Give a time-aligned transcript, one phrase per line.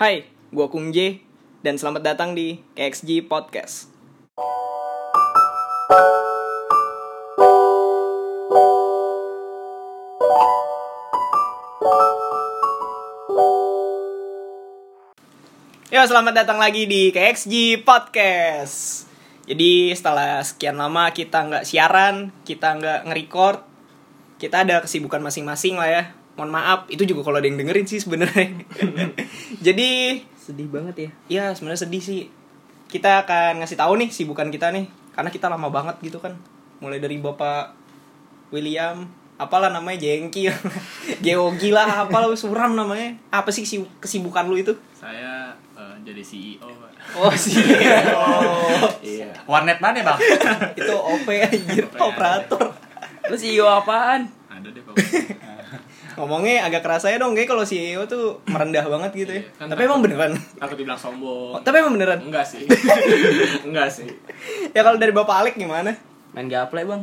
[0.00, 1.20] Hai, gua Kung J
[1.60, 3.92] dan selamat datang di KXG Podcast.
[15.92, 19.04] Ya, selamat datang lagi di KXG Podcast.
[19.44, 23.60] Jadi setelah sekian lama kita nggak siaran, kita nggak nge-record,
[24.40, 26.19] kita ada kesibukan masing-masing lah ya.
[26.40, 28.64] Mohon maaf, itu juga kalau ada yang dengerin sih sebenarnya.
[29.66, 32.20] Jadi sedih banget ya ya sebenarnya sedih sih.
[32.88, 36.32] Kita akan ngasih tahu nih sibukan kita nih, karena kita lama banget gitu kan.
[36.80, 37.76] Mulai dari Bapak
[38.48, 39.04] William,
[39.36, 40.48] apalah namanya Jengki,
[41.24, 43.20] Geogi lah, apalah suram namanya.
[43.28, 44.72] Apa sih si- kesibukan lu itu?
[44.90, 46.90] Saya eh, jadi CEO Pak.
[47.20, 47.28] Oh.
[48.16, 48.88] Oh.
[49.04, 49.28] Iya.
[49.44, 50.18] Warnet mana bang?
[50.72, 52.72] itu OP anjir, OP, operator.
[53.28, 54.94] lu CEO apaan Ada deh Pak.
[56.12, 59.40] Ngomongnya agak keras aja dong, kayak kalau CEO tuh merendah banget gitu ya.
[59.40, 60.32] Iya, kan tapi emang beneran.
[60.56, 61.52] Takut dibilang sombong.
[61.52, 62.18] Oh, tapi emang beneran.
[62.20, 62.66] Enggak sih.
[63.66, 64.08] Enggak sih.
[64.70, 65.92] Ya kalau dari Bapak Alek gimana?
[66.30, 67.02] main gaple bang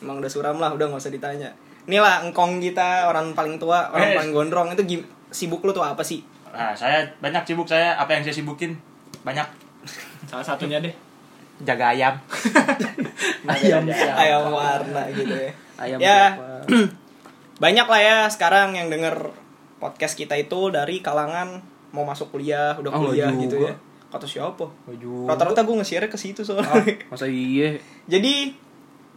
[0.00, 1.46] Emang udah suram lah, udah nggak usah ditanya.
[1.84, 4.16] Inilah engkong kita, orang paling tua, orang Eh.
[4.16, 6.26] paling gondrong itu gim- sibuk lu tuh apa sih?
[6.48, 7.94] Nah, saya banyak sibuk saya.
[7.94, 8.74] Apa yang saya sibukin?
[9.20, 9.46] Banyak
[10.24, 10.90] Salah satunya deh.
[11.60, 12.18] jaga ayam.
[13.46, 14.16] ayam siapa?
[14.16, 15.50] Ayam warna gitu ya.
[15.76, 16.34] ayam Ya.
[17.56, 19.30] Banyak lah ya sekarang yang denger
[19.78, 23.42] podcast kita itu dari kalangan mau masuk kuliah, udah Oh, kuliah juga.
[23.42, 23.74] gitu ya.
[24.08, 24.66] Kata siapa?
[25.26, 26.94] Rata-rata gue nge-share ke situ Ah, soalnya.
[27.06, 27.78] masa iya
[28.12, 28.54] Jadi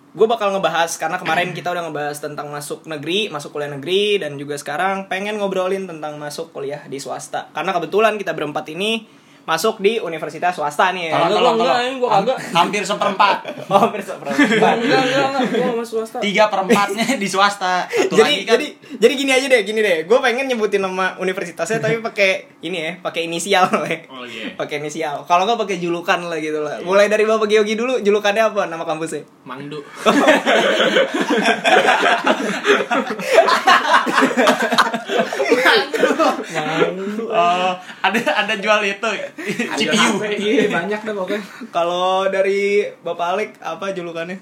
[0.09, 4.33] gue bakal ngebahas karena kemarin kita udah ngebahas tentang masuk negeri, masuk kuliah negeri dan
[4.35, 7.49] juga sekarang pengen ngobrolin tentang masuk kuliah di swasta.
[7.51, 9.05] Karena kebetulan kita berempat ini
[9.47, 11.23] masuk di universitas swasta nih ya.
[11.23, 12.37] Tolong, Tolong, enggak, ini gua kagak.
[12.51, 13.37] Hampir seperempat.
[13.67, 17.87] Oh, besok enggak enggak enggak gua sama swasta Tiga perempatnya di swasta.
[17.87, 18.51] Satu jadi lagi kan.
[18.59, 18.67] jadi
[18.99, 19.97] jadi gini aja deh, gini deh.
[20.03, 23.87] Gue pengen nyebutin nama universitasnya tapi pakai ini ya, pakai inisial lah.
[24.17, 24.51] Oh iya.
[24.59, 25.23] Pakai inisial.
[25.23, 26.83] Kalau nggak pakai julukan lah gitu lah.
[26.83, 29.23] Mulai dari Bapak Geogi dulu, julukannya apa nama kampusnya?
[29.47, 29.79] Mangdu.
[37.27, 37.71] Oh,
[38.03, 40.17] ada ada jual itu CPU.
[40.25, 41.41] Iya, banyak deh pokoknya.
[41.69, 44.37] Kalau dari Bapak Alek apa julukannya?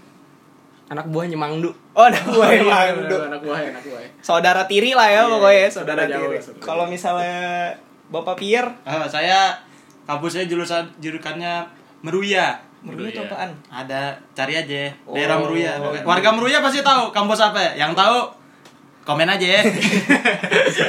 [0.86, 3.18] anak buahnya mangdu Oh, ada gue Iya, Mangdu.
[3.18, 4.06] Anak buah, anak buah.
[4.22, 6.38] Saudara tiri lah ya Iya, pokoknya iya, saudara tiri.
[6.62, 7.74] Kalau misalnya
[8.06, 9.58] Bapak Pierre, Ah, saya
[10.06, 11.66] kampusnya jurusan jurukannya
[12.06, 12.62] Meruya.
[12.86, 13.50] Meruya itu apaan?
[13.66, 15.18] Ada cari aja Oh.
[15.18, 15.74] daerah Meruya.
[16.06, 17.74] Warga Meruya pasti tahu kampus apa.
[17.74, 18.18] Yang tahu
[19.06, 19.62] komen aja ya.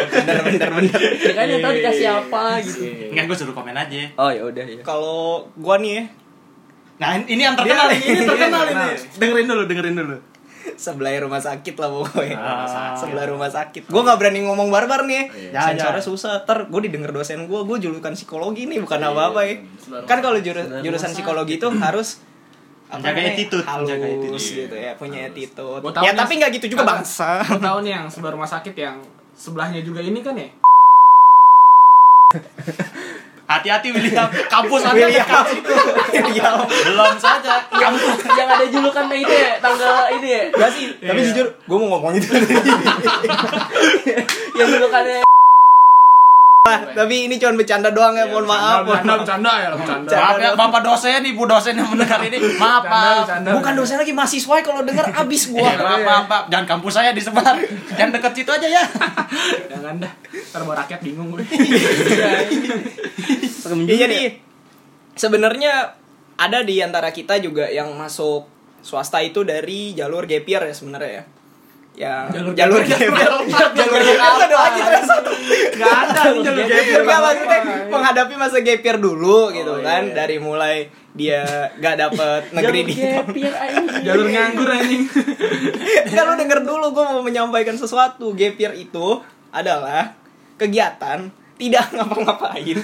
[0.08, 1.00] bener bener bener.
[1.14, 2.80] ya kan yang tahu dikasih apa gitu
[3.12, 4.08] Enggak gue suruh komen aja.
[4.16, 6.04] oh ya udah ya Kalau gua nih ya,
[6.96, 8.96] Nah, ini yang terkenal ini, ini terkenal Iya, ini.
[9.14, 10.16] Dengerin dulu, dengerin dulu.
[10.74, 12.34] sebelah rumah sakit lah pokoknya.
[12.34, 12.90] Ah.
[12.92, 13.86] Sebelah rumah sakit.
[13.86, 15.28] Gua nggak berani ngomong barbar nih.
[15.30, 15.50] Iya.
[15.52, 16.02] Ya, Sensornya ya.
[16.02, 16.34] susah.
[16.42, 19.54] Ter, gue didengar dosen gue, gue julukan psikologi nih bukan Iya, apa-apa ya.
[20.08, 22.25] Kan kalau jurusan psikologi itu harus apa
[22.86, 24.62] Menjaga attitude, halus menjaga attitude.
[24.62, 25.82] gitu ya, punya attitude.
[26.00, 27.42] Ya tapi nggak gitu juga bangsa.
[27.42, 29.02] Gua tahu nih yang sebelah rumah sakit yang
[29.32, 30.48] sebelahnya juga ini kan ya?
[33.46, 35.22] Hati-hati William, kampus Anda William.
[35.22, 35.70] dekat situ.
[36.12, 36.66] William.
[36.66, 37.62] Belum saja.
[37.70, 41.26] Kampus yang ada julukannya itu ya tangga ini ya Gak sih, tapi Iya.
[41.30, 42.26] jujur gue mau ngomong itu.
[44.58, 45.22] yang julukannya
[46.94, 48.82] tapi ini cuma bercanda doang ya, mohon maaf.
[48.82, 50.10] Bercanda, bercanda ya, bercanda.
[50.12, 52.36] Maaf ya Bapak dosen, Ibu dosen yang mendengar ini.
[52.58, 53.50] Maaf, bercanda.
[53.54, 55.70] Bukan dosen lagi mahasiswa kalau denger abis gua.
[55.70, 56.44] maaf, maaf, maaf.
[56.50, 57.56] Jangan kampus saya disebar.
[57.94, 58.82] Jangan deket situ aja ya.
[59.70, 60.12] Jangan dah.
[60.52, 61.44] Ntar bawa rakyat bingung gue.
[62.16, 62.48] Ya,
[63.66, 64.38] juga jadi
[65.18, 65.96] sebenarnya
[66.36, 68.46] ada di antara kita juga yang masuk
[68.84, 71.24] swasta itu dari jalur gap year ya sebenarnya ya.
[71.96, 72.84] Ya, Jalur jalur.
[72.92, 75.32] Jalur gap year ada lagi terus satu.
[75.80, 77.00] Gak ada jalur gap year.
[77.00, 80.12] Enggak maksudnya menghadapi masa gap year dulu gitu Oh, kan iya.
[80.12, 83.48] dari mulai dia gak dapet negeri di gapir
[84.04, 85.08] Jalur nganggur anjing.
[86.28, 88.36] Lu denger dulu gue mau menyampaikan sesuatu.
[88.36, 90.12] Gap year itu adalah
[90.60, 92.76] kegiatan tidak ngapa-ngapain,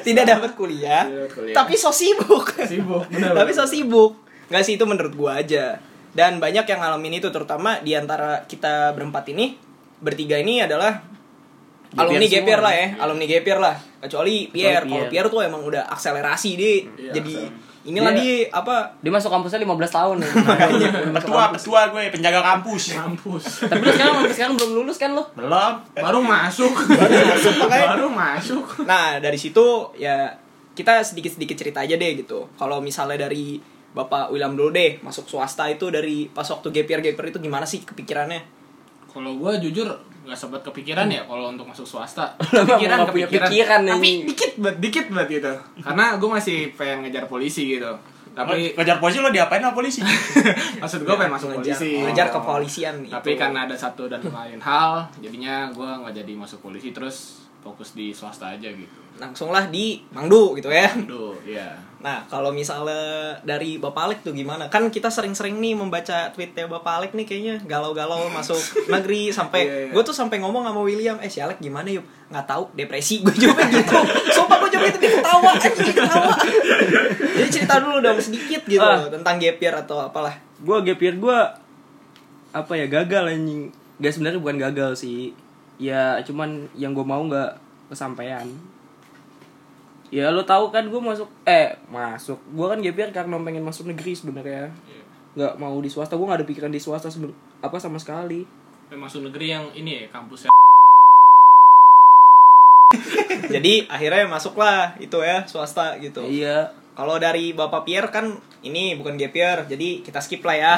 [0.00, 1.04] tidak dapat kuliah,
[1.52, 2.48] tapi so sibuk.
[2.64, 3.36] Sibuk, benar.
[3.36, 4.16] tapi so sibuk.
[4.48, 5.76] Nggak sih itu menurut gua aja.
[6.10, 9.54] Dan banyak yang ngalamin itu terutama di antara kita berempat ini,
[9.98, 10.98] bertiga ini adalah
[11.90, 13.74] Gap alumni semua, lah ya, alumni gap year lah.
[13.98, 15.10] Kecuali Pierre, kalau Pierre.
[15.10, 16.86] Pierre tuh emang udah akselerasi dia.
[16.86, 17.34] Iya, jadi
[17.80, 20.28] inilah Dia- dia apa dia masuk kampusnya 15 tahun ya
[21.18, 22.94] Petua, petua gue, penjaga kampus.
[22.94, 23.66] Mampus.
[23.66, 25.72] tapi lu sekarang sampai sekarang belum lulus kan lo Belum.
[25.96, 26.70] Baru masuk.
[27.34, 27.86] masuk, makanya.
[27.98, 28.64] Baru masuk.
[28.86, 29.64] Nah, dari situ
[29.98, 30.30] ya
[30.76, 32.46] kita sedikit-sedikit cerita aja deh gitu.
[32.54, 33.58] Kalau misalnya dari
[33.90, 37.40] Bapak William dulu deh, masuk swasta itu dari pas waktu gap year gap year itu
[37.42, 38.38] gimana sih kepikirannya?
[39.10, 39.90] Kalau gue jujur
[40.20, 42.38] nggak sempat kepikiran ya kalau untuk masuk swasta.
[42.54, 44.18] Lama nggak punya pikiran, tapi anjing.
[44.30, 45.52] dikit banget, dikit banget gitu.
[45.82, 47.90] Karena gue masih pengen ngejar polisi gitu.
[48.30, 50.06] Tapi ngejar polisi lo diapain sama polisi?
[50.82, 51.90] maksud gue pengen masuk ngejar, polisi.
[51.98, 53.40] ngejar kepolisian Tapi itu.
[53.42, 58.14] karena ada satu dan lain hal, jadinya gue nggak jadi masuk polisi terus fokus di
[58.14, 58.98] swasta aja gitu.
[59.20, 60.88] Langsunglah di Mangdu gitu ya.
[60.88, 61.76] Aduh, iya.
[62.00, 62.96] Nah, kalau misalnya
[63.40, 64.66] dari Bapak Alek tuh gimana?
[64.66, 68.56] Kan kita sering-sering nih membaca tweetnya Bapak Alek nih kayaknya galau-galau masuk
[68.88, 69.92] negeri sampai Iya, iya.
[69.92, 72.00] gue tuh sampai ngomong sama William, eh si Alek gimana yuk?
[72.26, 74.00] Nggak tahu, depresi gue juga gitu.
[74.32, 76.32] Sumpah gue juga itu dia ketawa, anjing dia ketawa.
[77.36, 79.04] Jadi cerita dulu dong sedikit gitu Ah.
[79.06, 80.32] tentang gap year atau apalah.
[80.56, 81.38] gue gap year gue
[82.50, 85.32] apa ya gagal anjing gak sebenarnya bukan gagal sih
[85.76, 87.56] ya cuman yang gue mau nggak
[87.88, 88.44] kesampaian
[90.10, 92.38] ya lo tahu kan gue masuk eh masuk.
[92.50, 94.74] Gue kan year karena pengen masuk negeri sebenarnya.
[95.38, 96.18] Nggak mau di swasta.
[96.18, 98.42] Gue nggak ada pikiran di swasta seben- apa sama sekali.
[98.90, 100.50] Pengen masuk negeri yang ini ya kampusnya.
[103.50, 106.22] Jadi akhirnya masuklah itu ya swasta gitu.
[106.26, 110.74] iya Kalau dari Bapak Pierre kan ini bukan gap year, jadi kita skip lah ya.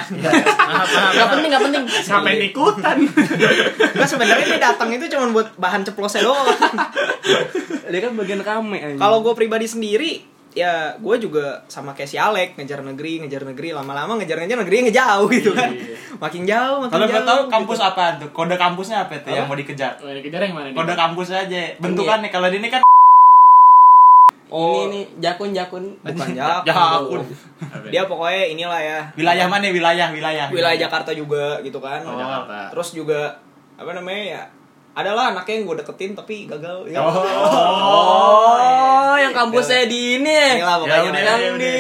[1.17, 2.97] nggak penting nggak penting Siapa yang ikutan?
[3.99, 6.47] Nah sebenarnya dia datang itu cuma buat bahan ceplosnya doang.
[7.93, 10.23] dia kan bagian rame anjing Kalau gue pribadi sendiri,
[10.53, 15.27] ya gue juga sama kayak si Alek ngejar negeri, ngejar negeri, lama-lama ngejar-ngejar negeri ngejauh
[15.33, 15.75] gitu kan.
[16.23, 17.17] Makin jauh, makin Kalau jauh.
[17.19, 17.89] gue tahu kampus gitu.
[17.89, 18.29] apa tuh?
[18.31, 19.99] Kode kampusnya apa tuh yang mau dikejar?
[19.99, 20.77] Oh, ini kejar yang mana nih?
[20.77, 21.61] Kode kampus aja.
[21.81, 22.85] Bentukannya kalau di ini kan
[24.53, 26.67] ini nih jakun jakun Bukan Jakun.
[26.69, 27.23] Jakun.
[27.89, 29.01] Dia pokoknya inilah ya.
[29.17, 30.47] wilayah mana wilayah wilayah.
[30.53, 32.05] Wilayah Jakarta juga gitu kan.
[32.05, 32.69] Oh, Jakarta.
[32.71, 33.33] Terus juga
[33.81, 34.43] apa namanya ya?
[34.93, 36.85] Adalah anaknya yang gue deketin tapi gagal.
[36.85, 37.01] Ya.
[37.01, 37.25] Oh.
[38.61, 41.01] oh yang kampusnya di ini Inilah pokoknya.
[41.01, 41.75] Ya udah, yang ya di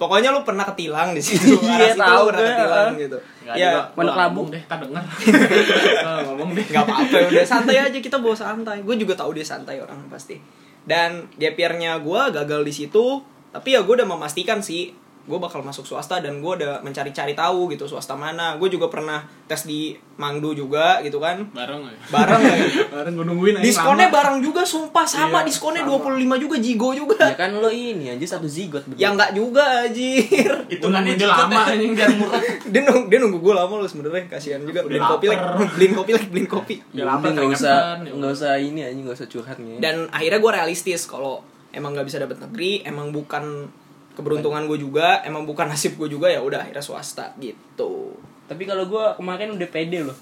[0.00, 1.60] Pokoknya lu pernah ketilang di situ.
[1.60, 3.18] Iya, tahu pernah ketilang gitu.
[3.44, 3.84] Nggak Ya.
[3.92, 4.48] Pondok Labu.
[4.48, 5.04] deh, tak denger.
[6.08, 6.64] Gua ngomong deh.
[6.72, 8.80] nggak apa-apa udah santai aja kita bawa santai.
[8.80, 10.40] Gue juga tahu dia santai orang pasti.
[10.84, 13.24] Dan gap year-nya gue gagal di situ.
[13.50, 17.68] Tapi ya gue udah memastikan sih gue bakal masuk swasta dan gue udah mencari-cari tahu
[17.68, 18.56] gitu swasta mana.
[18.56, 21.44] Gue juga pernah tes di Mangdu juga gitu kan.
[21.50, 21.96] Bareng ya.
[22.08, 22.56] Bareng ya.
[22.94, 24.16] Bareng gue nungguin aja Diskonnya lama.
[24.16, 26.12] bareng juga sumpah sama Iya, diskonnya sama.
[26.12, 27.24] 25 juga Jigo juga.
[27.24, 28.98] ya kan lo ini aja satu zigot berdua.
[28.98, 30.50] Ya enggak juga anjir.
[30.66, 32.40] Itu kan dia lama anjing biar murah.
[32.72, 36.10] dia nunggu dia nunggu gue lama loh sebenarnya kasihan juga beliin kopi lagi beliin kopi
[36.12, 39.78] lagi beliin kopi Ya nggak usah ya nggak usah ini aja nggak usah curhat nih.
[39.78, 41.40] dan akhirnya gue realistis kalau
[41.70, 43.70] emang nggak bisa dapet negeri emang bukan
[44.12, 48.14] keberuntungan gue juga emang bukan nasib gue juga ya udah akhirnya swasta gitu
[48.44, 50.18] Tapi kalau gue kemarin udah pede loh,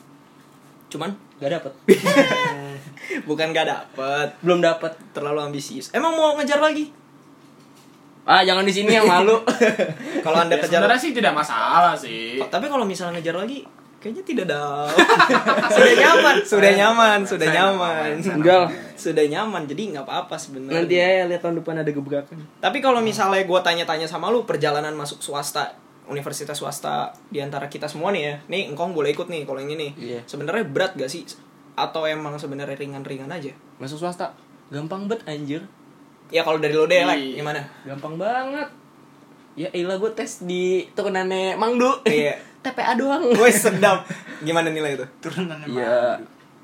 [0.88, 1.08] cuman
[1.38, 1.72] gak dapet.
[3.28, 4.92] bukan gak dapet Belum dapet.
[5.10, 6.92] terlalu ambisius emang mau ngejar lagi
[8.28, 9.40] Ah jangan di sini yang malu.
[10.24, 12.36] kalau anda Ya, kejar sebenarnya sih tidak masalah sih.
[12.44, 13.64] tapi kalau misalnya ngejar lagi
[13.98, 14.86] kayaknya tidak ada
[15.74, 18.70] sudah nyaman sudah nyaman sudah Saya nyaman nggak Enggak lah.
[18.94, 22.38] sudah nyaman jadi nggak apa-apa sebenarnya Nanti aja lihat tahun depan ada gebrakan.
[22.58, 25.74] Tapi kalau misalnya gue tanya-tanya sama lu perjalanan masuk swasta,
[26.04, 29.74] universitas swasta di antara kita semua nih ya, nih engkong boleh ikut nih kalau yang
[29.74, 29.94] ini.
[29.94, 30.22] Iya.
[30.24, 31.26] Sebenarnya berat gak sih?
[31.74, 33.50] Atau emang sebenarnya ringan-ringan aja?
[33.76, 34.34] Masuk swasta
[34.68, 35.66] gampang bet anjir.
[36.28, 37.34] Ya kalau dari lo deh, like, Iya.
[37.40, 37.60] gimana?
[37.84, 38.68] Gampang banget.
[39.54, 42.02] Ya ilah gue tes di turunannya Mangdu.
[42.04, 42.38] Iya.
[42.62, 43.22] TPA doang.
[43.40, 44.04] Woi sedap.
[44.42, 45.06] Gimana nilai itu?
[45.22, 46.18] turunannya Ya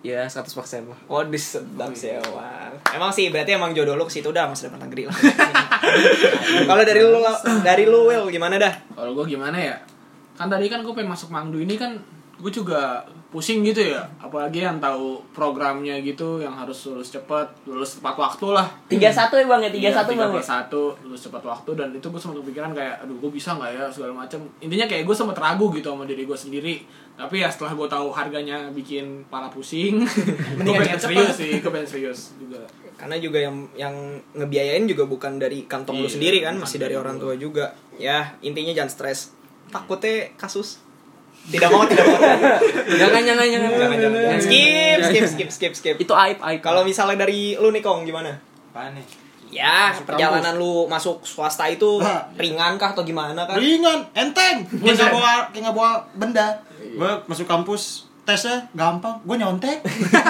[0.05, 0.53] ya 100%
[0.85, 1.01] lah.
[1.09, 2.77] Waduh sedap sih emang.
[2.93, 5.17] Emang sih berarti emang jodoh lu ke situ udah masa depan negeri lah.
[6.69, 7.25] kalau dari lu
[7.65, 8.75] dari lu Will gimana dah?
[8.93, 9.81] Kalau gue gimana ya?
[10.37, 11.97] Kan tadi kan gue pengen masuk Mangdu ini kan
[12.45, 13.01] gue juga
[13.33, 14.05] pusing gitu ya.
[14.21, 18.69] Apalagi yang tahu programnya gitu yang harus lulus cepet, lulus tepat waktu lah.
[18.85, 20.29] Tiga satu ya bang ya tiga Iya, satu bang.
[20.29, 20.45] tiga ya?
[20.45, 23.85] satu lulus tepat waktu dan itu gue sempat kepikiran kayak aduh gue bisa nggak ya
[23.89, 26.75] segala macam intinya kayak gue sempat ragu gitu sama diri gue sendiri
[27.15, 30.05] tapi ya setelah gue tahu harganya bikin pala pusing
[30.61, 31.09] gue pengen cepat.
[31.09, 32.61] serius sih gue pengen serius juga
[32.95, 33.95] karena juga yang yang
[34.35, 38.37] ngebiayain juga bukan dari kantong lu Iya, sendiri kan masih dari orang tua juga ya
[38.41, 39.33] intinya jangan stres
[39.71, 40.84] takutnya kasus
[41.47, 42.17] tidak mau tidak mau
[42.91, 43.71] Jangan jangan jangan.
[43.71, 44.41] jangan jangan, jangan.
[44.41, 46.61] skip skip skip skip skip Itu aib aib.
[46.61, 48.33] kalau misalnya dari lu nih kong gimana
[48.71, 49.07] Apaan nih?
[49.51, 52.27] ya perjalanan lu masuk swasta itu Hah.
[52.35, 54.67] ringan kah atau gimana kan Ringan, enteng.
[54.83, 56.49] Kayak nggak bawa kayak nggak bawa benda.
[56.75, 59.21] Gue masuk kampus tesnya gampang.
[59.23, 59.79] Gue nyontek.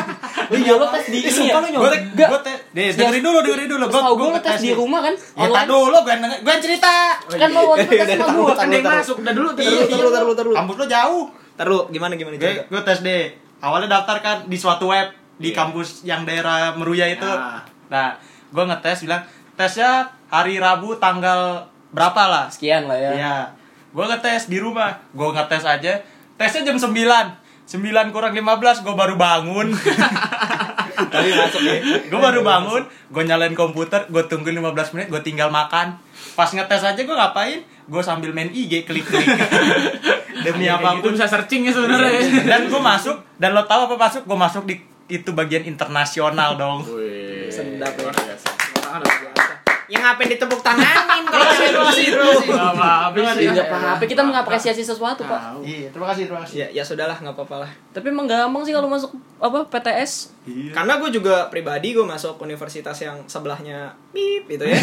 [0.52, 1.32] Lu juga lo tes di ini ya?
[1.32, 2.00] sumpah lu nyontek?
[2.12, 2.28] Enggak.
[2.28, 2.58] Gue tes.
[2.76, 3.84] Deh, dengerin dulu, dengerin dulu.
[3.88, 5.14] Gue gue lo tes di rumah kan?
[5.16, 6.92] Ya, tak dulu, gue gue cerita.
[7.32, 8.54] Kan lo waktu itu tes sama gue.
[8.54, 10.54] kan dia masuk udah dulu taruh, taruh, taruh.
[10.54, 11.24] Kampus lo jauh.
[11.54, 13.32] Taruh, gimana gimana Gue gue tes deh.
[13.64, 15.08] Awalnya daftar kan di suatu web
[15.40, 15.56] di Iya.
[15.56, 17.24] kampus yang daerah Meruya itu.
[17.24, 17.64] Nah.
[17.88, 18.08] Nah,
[18.52, 19.22] gue ngetes bilang
[19.54, 22.44] tesnya hari Rabu tanggal berapa lah.
[22.50, 23.10] Sekian lah ya.
[23.14, 23.36] Iya.
[23.94, 24.94] Gue ngetes di rumah.
[25.14, 25.94] Gue ngetes aja.
[26.34, 27.43] Tesnya jam 9.
[27.64, 29.72] 9 kurang 15 gue baru bangun.
[31.14, 31.74] Tapi masuk ya.
[32.06, 35.98] gue baru bangun gue nyalain komputer gue tungguin 15 menit gue tinggal makan.
[36.38, 37.64] Pas ngetes aja gue ngapain?
[37.88, 39.26] Gue sambil main IG klik klik
[40.44, 42.10] demi Kayak gitu apa pun bisa searching ya sebenarnya.
[42.20, 42.42] Ya.
[42.46, 44.22] dan gue masuk dan lo tahu apa masuk?
[44.28, 44.76] Gue masuk di
[45.08, 46.80] itu bagian internasional dong.
[46.88, 48.12] Wih, Sedap ya.
[49.94, 52.18] Yang ngapain ditepuk tanganin kalau Terima kasih, gitu terima kasih, bro.
[52.18, 52.48] terima kasih.
[52.50, 53.46] Nggak apa-apa sih.
[53.46, 55.40] Nggak apa-apa, kita mengapresiasi sesuatu, Pak.
[55.62, 57.70] Iya terima kasih terima kasih Ya, ya sudahlah nggak apa-apa lah.
[57.94, 60.12] Tapi emang gampang sih kalau masuk apa PTS.
[60.74, 64.76] Karena gue juga pribadi gue masuk universitas yang sebelahnya pip gitu ya.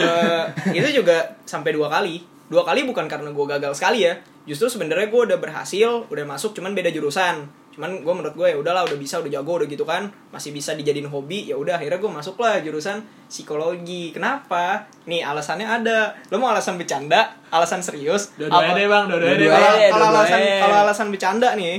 [0.00, 2.20] Eh, itu juga sampai dua kali.
[2.50, 4.18] Dua kali bukan karena gue gagal sekali ya.
[4.42, 7.46] Justru sebenarnya gue udah berhasil, udah masuk, cuman beda jurusan.
[7.70, 10.10] Cuman gue menurut gue ya udahlah udah bisa, udah jago, udah gitu kan.
[10.30, 11.46] Masih bisa dijadiin hobi.
[11.46, 14.10] Ya udah akhirnya gue masuk lah jurusan psikologi.
[14.10, 14.84] Kenapa?
[15.06, 16.12] Nih alasannya ada.
[16.28, 18.34] Lo mau alasan bercanda, alasan serius?
[18.34, 19.04] Dua-duanya apa- deh, Bang.
[19.06, 19.62] Dua-duanya deh, Bang.
[19.90, 21.78] kalau alasan kalau alasan bercanda nih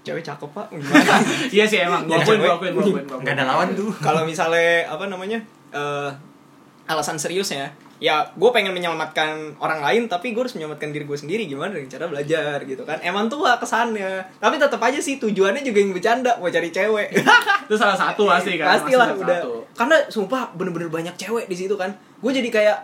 [0.00, 0.66] cewek cakep pak
[1.54, 2.08] Iya sih emang.
[2.08, 3.04] Akuin, akuin, gua akuin, gua akuin.
[3.20, 5.36] nggak ada lawan tuh kalau misalnya apa namanya
[5.70, 6.10] eh
[6.88, 7.68] alasan seriusnya
[8.00, 11.44] ya gue pengen menyelamatkan orang lain tapi gue harus menyelamatkan diri gue sendiri.
[11.46, 12.98] Gimana dengan cara belajar gitu kan?
[13.04, 14.24] Emang tua kesannya.
[14.40, 17.08] Tapi tetap aja sih tujuannya juga yang bercanda mau cari cewek.
[17.68, 18.80] Itu salah satu pasti kan.
[18.80, 19.40] Pasti salah udah.
[19.44, 19.52] satu.
[19.76, 21.92] karena sumpah bener-bener banyak cewek di situ kan.
[22.18, 22.78] Gue jadi kayak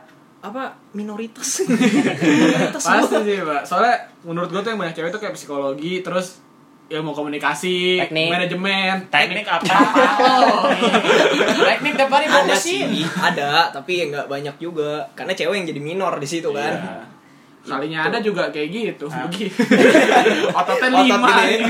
[0.46, 1.64] apa minoritas.
[2.22, 3.62] Minoritas Pasti sih, Pak.
[3.66, 6.38] Soalnya menurut gua tuh yang banyak cewek tuh kayak psikologi, terus
[6.86, 8.30] ilmu komunikasi, Teknik.
[8.30, 9.74] manajemen, teknik apa
[10.22, 10.70] Oh.
[11.68, 15.80] teknik tiap hari ada sih ada tapi ya nggak banyak juga karena cewek yang jadi
[15.80, 17.15] minor di situ kan Iya.
[17.68, 19.06] Kalinya ada juga kayak gitu.
[19.06, 19.26] Ah.
[20.58, 21.28] Ototnya Otot lima.
[21.42, 21.66] gini.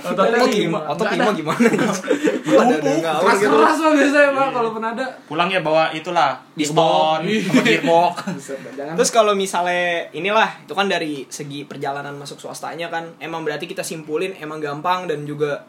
[0.00, 0.78] Ototnya otot lima.
[0.78, 1.68] lima otot lima gimana
[2.52, 5.06] ngawur Keras gitu keras lah biasanya Pak kalau pernah ada.
[5.24, 8.14] pulang ya bawa itulah piston sama gearbox
[8.98, 9.82] Terus kalau misalnya
[10.12, 15.06] inilah itu kan dari segi perjalanan masuk swastanya kan emang berarti kita simpulin emang gampang
[15.06, 15.64] dan juga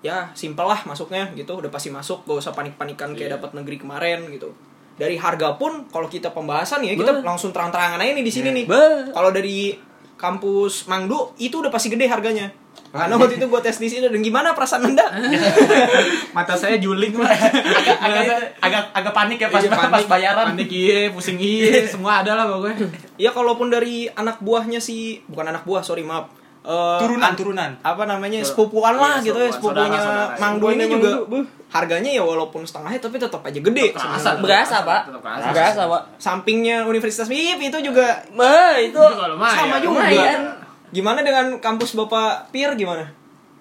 [0.00, 3.34] ya simpel lah masuknya gitu udah pasti masuk gak usah panik-panikan kayak Iya.
[3.40, 4.52] dapat negeri kemarin gitu.
[4.94, 7.26] Dari harga pun kalau kita pembahasan ya kita Bah.
[7.26, 8.64] langsung terang-terangan aja nih di sini nih.
[9.10, 9.74] Kalau dari
[10.14, 12.46] kampus Mangdu itu udah pasti gede harganya.
[12.88, 15.02] Karena waktu itu gue tes di sini dan gimana perasaan anda?
[16.36, 17.26] mata saya juling Pak.
[18.06, 18.24] agak
[18.60, 20.06] agak agak panik ya pas Iya, pas panik.
[20.06, 22.86] bayaran Panik iya, pusing iya, semua ada lah pokoknya.
[23.16, 26.30] ya kalaupun dari anak buahnya si bukan anak buah sorry maaf
[26.64, 30.00] Eh, turunan an- turunan apa namanya sepupuan lah Iya, gitu ya sepupunya.
[30.34, 31.44] Mangdu ini juga buh.
[31.68, 34.40] harganya ya walaupun setengahnya tapi tetap aja gede sebenarnya.
[34.40, 35.02] Berasa, Pak.
[35.52, 36.02] Berasa, Pak.
[36.16, 40.56] sampingnya Universitas MIP itu juga Bah, itu sama juga lumayan.
[40.88, 43.12] gimana dengan kampus bapak Pir gimana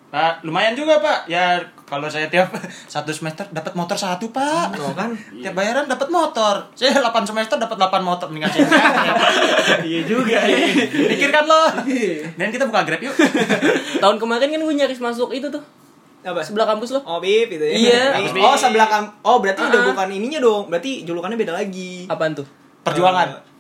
[0.08, 1.26] Pak, lumayan juga pak.
[1.26, 1.58] Ya
[1.94, 2.50] kalau saya tiap
[2.94, 4.74] satu semester dapat motor satu pak.
[4.76, 6.66] oh kan Tiap bayaran dapat motor.
[6.74, 8.66] Saya 8 semester dapat 8 motor mendingan saya.
[9.86, 10.58] Iya juga ya.
[10.90, 11.64] Pikirkan lo.
[12.34, 13.14] Dan kita buka Grab yuk.
[14.02, 15.62] Tahun kemarin kan gue nyaris masuk itu tuh.
[16.24, 17.04] apa Sebelah kampus lo.
[17.04, 17.76] Oh Bip itu ya.
[17.76, 18.02] Iya.
[18.42, 19.88] Oh sebelah kam Oh berarti udah Ah.
[19.92, 20.68] bukan ininya dong.
[20.68, 22.08] Berarti julukannya beda lagi.
[22.08, 22.48] Apaan tuh?
[22.82, 23.53] Perjuangan.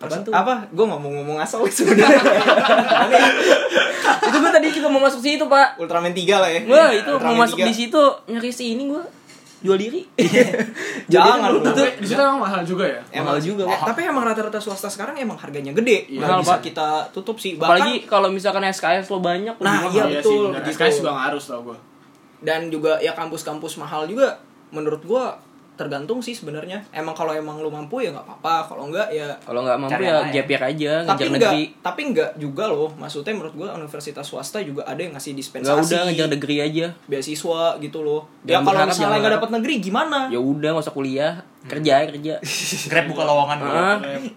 [0.00, 0.32] Apaan tuh?
[0.32, 0.54] Apa?
[0.66, 2.16] Gue ngomong-ngomong asal sebenarnya.
[4.20, 5.76] itu gue tadi juga mau masuk situ, Pak.
[5.76, 6.60] Ultraman 3 lah ya.
[6.64, 7.66] Wah, itu mau Ultraman masuk 3.
[7.66, 9.02] di situ nyaris ini gue
[9.60, 10.00] jual diri.
[11.12, 11.58] Jangan Jadi lu.
[11.60, 11.72] tuh.
[11.76, 13.00] Tapi di situ emang mahal juga ya.
[13.10, 16.08] Emang Mahal juga, Eh, tapi emang rata-rata swasta sekarang emang harganya gede.
[16.08, 16.60] Iya, Nggak mahal, bisa Pak.
[16.64, 17.52] kita tutup sih.
[17.54, 20.62] Bahkan Apalagi kalau misalkan SKS lo banyak Nah, lebih iya, betul, sih, bener.
[20.64, 20.72] gitu.
[20.74, 21.78] SKS juga harus tau gue.
[22.40, 24.40] dan juga ya kampus-kampus mahal juga
[24.70, 25.36] menurut gua
[25.80, 26.84] tergantung sih sebenarnya.
[26.90, 28.68] Emang kalau emang lu mampu ya nggak apa-apa.
[28.68, 31.62] Kalau enggak ya Kalau nggak mampu ya gap year aja, tapi ngejar enggak negeri.
[31.80, 35.88] tapi enggak juga loh maksudnya menurut gua universitas swasta juga ada yang ngasih dispensasi Enggak
[35.88, 36.86] udah ngejar negeri aja.
[37.06, 40.84] beasiswa gitu loh ya Jangan kalau berharap, misalnya nggak dapat negeri gimana Ya udah nggak
[40.84, 42.34] usah kuliah, kerja kerja.
[42.90, 43.72] Grab buka lowongan bro.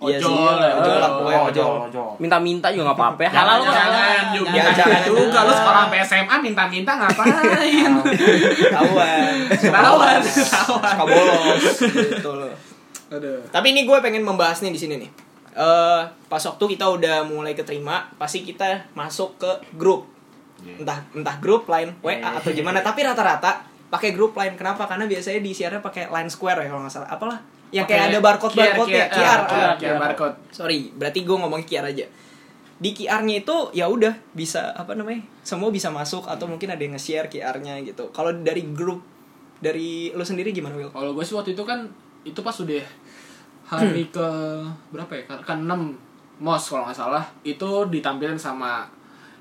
[0.03, 0.99] Iya sih, Ojol, ya, ojol
[1.47, 1.71] ojol.
[1.87, 2.09] ojol.
[2.19, 3.23] Minta-minta juga nggak apa-apa.
[3.31, 3.71] Halal kok.
[3.71, 4.49] Jangan juga.
[4.51, 5.39] Ya, Jangan jangan juga.
[5.47, 7.91] Lu sekolah sampai SMA minta-minta ngapain?
[8.71, 10.19] tahuan Ketahuan.
[10.23, 12.31] suka bolos gitu.
[13.53, 15.09] Tapi ini gue pengen membahas nih di sini nih.
[15.53, 20.09] Eh pas waktu kita udah mulai keterima, pasti kita masuk ke grup.
[20.63, 24.57] Entah entah grup lain WA atau gimana, tapi rata-rata pakai grup lain.
[24.57, 24.89] Kenapa?
[24.89, 27.09] Karena biasanya di siarnya pakai line square ya kalau nggak salah.
[27.13, 27.37] Apalah?
[27.69, 29.41] Yang kayak ada barcode barcode ya, QR.
[29.45, 30.35] QR, QR barcode.
[30.49, 32.05] Sorry, berarti gue ngomong QR aja.
[32.81, 35.21] Di QR-nya itu ya udah bisa apa namanya?
[35.45, 38.09] Semua bisa masuk atau mungkin ada yang nge-share QR-nya gitu.
[38.09, 39.05] Kalau dari grup
[39.61, 40.89] dari lu sendiri gimana, Will?
[40.89, 41.85] Kalau gue sih waktu itu kan
[42.25, 42.83] itu pas udah
[43.69, 44.27] hari ke
[44.89, 45.23] berapa ya?
[45.41, 45.69] Ke 6
[46.41, 48.89] mos kalau nggak salah itu ditampilin sama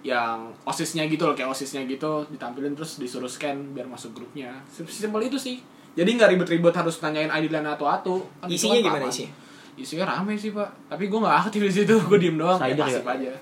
[0.03, 5.23] yang osisnya gitu loh kayak osisnya gitu ditampilin terus disuruh scan biar masuk grupnya simpel
[5.23, 5.63] itu sih
[5.95, 9.33] jadi nggak ribet-ribet harus nanyain ID dan atau atau Kan itu Isinya kan gimana isinya?
[9.73, 13.15] isinya rame sih pak tapi gue nggak aktif di situ gue diem doang pasif ya?
[13.15, 13.33] aja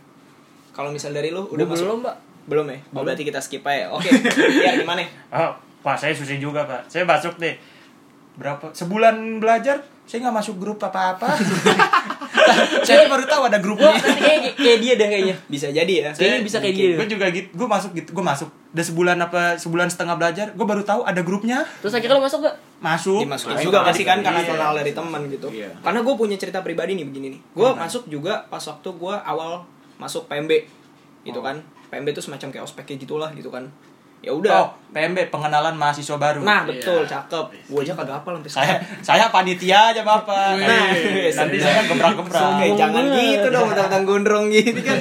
[0.71, 1.83] Kalau misal dari lu Udah masuk?
[1.83, 2.17] belum, Pak.
[2.47, 2.79] Belum ya?
[2.95, 3.91] Oh, berarti kita skip aja.
[3.91, 4.07] Oke.
[4.65, 5.03] ya gimana?
[5.29, 5.51] Oh,
[5.83, 6.87] Pak, saya susah juga, Pak.
[6.87, 7.59] Saya masuk deh.
[8.39, 8.71] Berapa?
[8.71, 11.27] Sebulan belajar, saya nggak masuk grup apa-apa.
[12.83, 13.93] saya baru tahu ada grupnya.
[13.97, 15.37] Kayak kayak dia dah kayaknya.
[15.47, 16.11] Bisa jadi ya.
[16.11, 16.95] Kayaknya bisa kayak dia.
[16.95, 18.49] Gue juga gitu, gue masuk gitu, gue masuk.
[18.71, 21.67] Udah sebulan apa sebulan setengah belajar, gue baru tahu ada grupnya.
[21.81, 22.57] Terus akhirnya lo masuk gak?
[22.81, 23.21] Masuk.
[23.21, 23.67] dimasukin Masuk.
[23.67, 24.49] juga pasti kan karena Iya.
[24.49, 25.49] kenal dari teman gitu.
[25.51, 25.71] Iya.
[25.81, 27.41] Karena gue punya cerita pribadi nih begini nih.
[27.53, 29.67] Gue masuk juga pas waktu gue awal
[29.97, 30.53] masuk PMB
[31.23, 31.45] gitu Oh.
[31.45, 31.61] kan.
[31.91, 33.69] PMB itu semacam kayak ospek kayak gitulah gitu kan.
[34.21, 34.69] Ya Oh, udah.
[34.91, 36.43] PMB pengenalan mahasiswa baru.
[36.43, 37.25] Nah, betul, Iya.
[37.25, 37.47] cakep.
[37.67, 40.59] Gue aja kagak hafal sampai saya saya panitia aja bapak.
[40.59, 40.91] Nah,
[41.25, 42.43] nanti saya gebrak-gebrak.
[42.59, 43.39] Oke, jangan banget.
[43.39, 44.99] gitu dong, tentang gondrong gitu kan.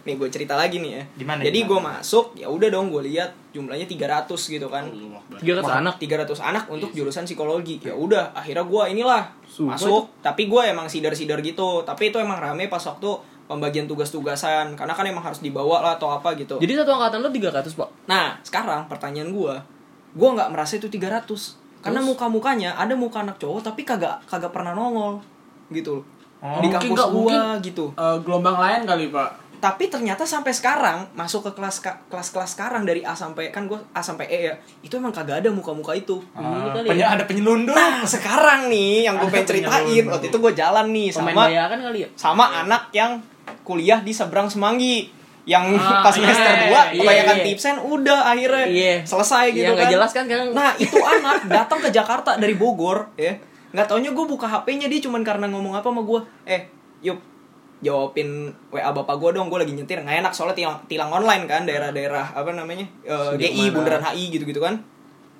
[0.00, 1.02] Nih gue cerita lagi nih ya.
[1.14, 4.88] Gimana, Jadi gue masuk, ya udah dong gue lihat jumlahnya 300 gitu kan.
[5.36, 5.94] Tiga ratus anak.
[6.00, 7.76] 300 anak untuk jurusan psikologi.
[7.78, 10.08] Ya udah, akhirnya gua inilah Sumpah masuk.
[10.18, 11.84] Tapi gua emang sidar-sidar gitu.
[11.84, 13.10] Tapi itu emang rame pas waktu
[13.48, 14.76] pembagian tugas-tugasan.
[14.76, 16.56] Karena kan emang harus dibawa lah atau apa gitu.
[16.56, 17.88] Jadi satu angkatan lo 300, Pak.
[18.06, 19.64] Nah, sekarang pertanyaan gua,
[20.12, 21.56] gua nggak merasa itu 300.
[21.78, 22.10] Karena Terus?
[22.10, 25.22] muka-mukanya ada muka anak cowok tapi kagak kagak pernah nongol
[25.70, 26.02] gitu.
[26.38, 27.22] Oh, di kampus nggak, gua
[27.54, 27.64] mungkin.
[27.64, 27.84] gitu.
[27.92, 33.02] Eh, gelombang lain kali pak Tapi ternyata sampai sekarang masuk ke kelas kelas-kelas sekarang dari
[33.02, 34.54] A sampai kan gua A sampai E ya.
[34.80, 36.18] Itu emang kagak ada muka-muka itu.
[36.30, 37.14] Ah, kali penye- ya.
[37.14, 37.74] ada penyelundup.
[37.74, 41.98] Nah sekarang nih yang gue pengen ceritain waktu itu gue jalan nih sama bayakan kali
[42.00, 42.08] ya?
[42.14, 43.18] sama anak yang
[43.62, 45.08] kuliah di seberang Semanggi
[45.44, 47.44] yang Ah, pas semester iya, 2 iya, kebanyakan iya.
[47.48, 48.94] tipsen udah akhirnya Iya.
[49.02, 49.94] selesai gitu Yang nggak kan.
[49.96, 50.48] jelas kan sekarang.
[50.52, 53.32] Nah itu anak datang ke Jakarta dari Bogor ya
[53.68, 57.20] nggak taunya gue buka HP-nya dia cuman karena ngomong apa sama gue eh yuk
[57.78, 61.62] jawabin WA bapak gue dong gue lagi nyetir nggak enak soalnya tilang, tilang online kan
[61.62, 64.80] daerah-daerah apa namanya Eh, GI bundaran HI gitu-gitu kan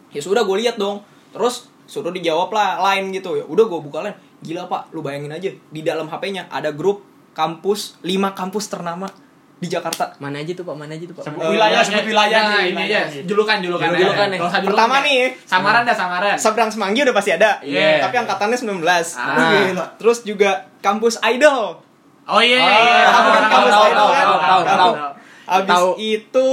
[0.09, 1.01] ya sudah gue lihat dong
[1.33, 5.33] terus suruh dijawab lah lain gitu ya udah gue buka lain gila pak lu bayangin
[5.33, 7.08] aja di dalam HP-nya ada grup
[7.39, 9.07] kampus lima kampus ternama
[9.55, 10.71] di Jakarta Mana aja tuh, Pak?
[10.73, 11.25] Mana aja tuh, Pak?
[11.25, 13.23] Sebut Eh, wilayah, Nah, sebut wilayah nah, nih, ini nih.
[13.25, 14.39] julukan julukan Julukan nih.
[14.39, 15.03] Kalau usah julukan Pertama ya.
[15.05, 15.23] nih.
[15.45, 17.99] samaran dah samaran seberang Semanggi udah pasti ada Iya.
[18.01, 18.79] tapi angkatannya 19
[19.15, 19.35] Ah.
[19.69, 21.79] Nah, terus juga kampus idol
[22.25, 24.27] oh iya iya Ah, iya tahu kan Tahu, kampus tahu, idol tahu, kan?
[24.27, 25.61] tahu, tahu, Tahu.
[25.65, 25.89] tahu.
[25.99, 26.49] Itu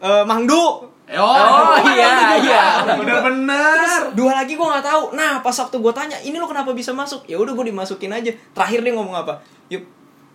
[0.00, 0.64] eh, Mangdu.
[0.64, 2.64] oh Oh, iya, iya.
[2.96, 5.02] bener-bener Dua lagi gue nggak tahu.
[5.12, 7.24] Nah, pas waktu gue tanya, ini lo kenapa bisa masuk?
[7.26, 8.32] Ya udah gue dimasukin aja.
[8.50, 9.40] Terakhir dia ngomong apa?
[9.68, 9.84] Yuk,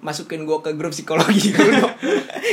[0.02, 1.90] masukin gue ke grup psikologi dulu.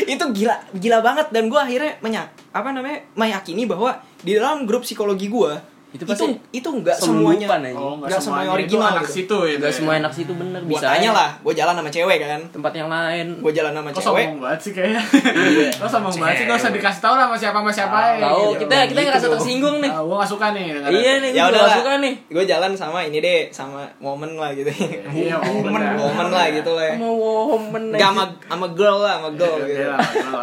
[0.09, 2.27] itu gila, gila banget dan gue akhirnya menyak
[2.57, 7.47] apa namanya meyakini bahwa di dalam grup psikologi gue Itu itu pasti itu nggak semuanya
[7.49, 7.71] aja.
[7.73, 9.15] oh Nggak semuanya original itu anak gitu.
[9.17, 10.87] situ ya Enggak semua enak situ bener Buat bisa.
[10.91, 11.11] tanya aja.
[11.15, 12.41] lah, gue jalan sama cewek kan.
[12.51, 13.27] Tempat yang lain.
[13.39, 14.27] Gue jalan sama Kok cewek.
[14.27, 15.69] sombong banget sih kayaknya Iya.
[15.73, 18.43] Kok sombong banget sih Gak usah dikasih tau lah sama siapa sama siapa ya Tahu,
[18.45, 18.61] gitu.
[18.61, 19.91] kita kita Gitu ngerasa tersinggung nih.
[19.91, 20.65] Ah, Gua gak suka nih.
[20.85, 22.15] Iya nih, ya gue udah gak suka nih.
[22.29, 24.71] gue jalan sama ini deh sama momen lah gitu
[25.09, 25.95] Iya, Momen, bener.
[25.95, 30.35] momen lah gitu lah Sama woman Gak sama sama girl lah sama girl Iya, gitu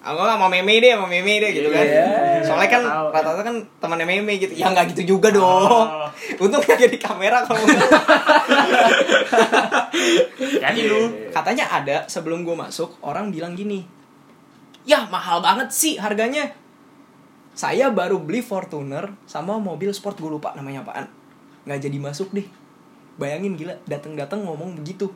[0.00, 0.16] iya lah.
[0.16, 1.84] Aku sama meme deh, sama meme deh gitu kan.
[1.84, 2.40] Iya.
[2.40, 2.82] Soalnya kan
[3.12, 4.52] rata-rata kan temannya meme gitu.
[4.56, 5.88] Ya nggak gitu juga dong.
[6.40, 7.60] Untung nggak di kamera kalau
[10.40, 11.28] Jadi lu.
[11.28, 13.84] katanya ada sebelum gue masuk orang bilang gini.
[14.88, 16.48] Ya mahal banget sih harganya.
[17.52, 21.12] Saya baru beli Fortuner sama mobil sport gue lupa namanya apaan.
[21.68, 22.48] Nggak jadi masuk deh.
[23.20, 25.12] Bayangin gila, dateng-dateng ngomong begitu.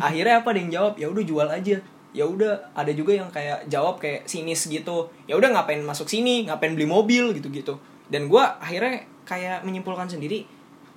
[0.00, 0.94] Akhirnya apa ada yang jawab?
[0.96, 1.76] Ya udah jual aja.
[2.12, 5.08] Ya udah, ada juga yang kayak jawab kayak sinis gitu.
[5.24, 7.80] Ya udah ngapain masuk sini, ngapain beli mobil gitu-gitu.
[8.12, 10.44] Dan gua akhirnya kayak menyimpulkan sendiri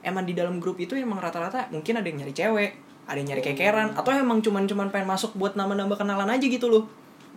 [0.05, 2.71] emang di dalam grup itu emang rata-rata mungkin ada yang nyari cewek,
[3.09, 6.85] ada yang nyari kekeran atau emang cuman-cuman pengen masuk buat nambah-nambah kenalan aja gitu loh.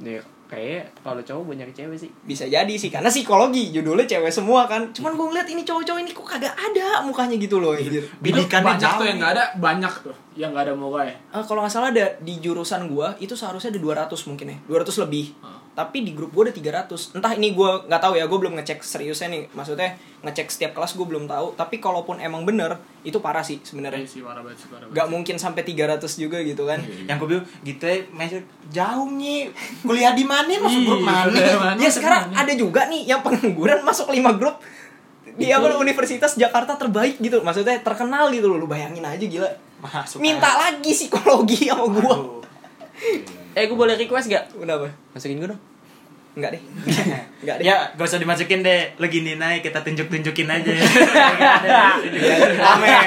[0.04, 2.10] Nih, kayak kalau cowok banyak cewek sih.
[2.24, 6.10] bisa jadi sih karena psikologi judulnya cewek semua kan cuman gue ngeliat ini cowok-cowok ini
[6.10, 8.00] kok kagak ada mukanya gitu loh anjir.
[8.00, 8.96] Itu Bidikannya banyak jauh.
[8.96, 11.14] tuh yang gak ada, banyak tuh yang gak ada mukanya.
[11.36, 15.04] Eh, kalau nggak salah ada di jurusan gua itu seharusnya ada 200 mungkin ya 200
[15.04, 15.57] lebih Ah.
[15.78, 18.82] Tapi di grup gua ada 300 entah ini gua nggak tahu ya gua belum ngecek
[18.82, 19.46] seriusnya nih.
[19.54, 19.94] Maksudnya
[20.26, 21.54] ngecek setiap kelas gua belum tahu.
[21.54, 25.06] Tapi kalaupun emang bener itu parah sih Iya sebenarnya sih, parah banget sih, parah nggak
[25.06, 26.82] mungkin sampai 300 juga gitu kan.
[26.82, 27.96] Yang gue bilang gitu ya,
[28.74, 29.54] jauh nih.
[29.86, 30.50] Kuliah di mana?
[30.50, 31.78] Masuk grup Iya, mana?
[31.78, 34.58] ya sekarang ada juga nih yang pengangguran masuk 5 grup.
[35.38, 37.38] Di apa universitas Jakarta terbaik gitu.
[37.46, 38.58] Maksudnya terkenal gitu loh.
[38.58, 39.46] Lu bayangin aja gila.
[39.78, 42.14] Masuk minta lagi psikologi sama gua.
[42.18, 42.42] Aduh.
[43.52, 44.44] Eh, gue boleh request gak?
[44.50, 45.62] kenapa Masukin gue dong.
[46.34, 46.62] enggak deh
[47.42, 48.94] enggak deh Ya, gak usah dimasukin deh.
[48.94, 50.70] Lo gini naik, kita tunjuk-tunjukin aja.
[52.56, 53.02] Pamer.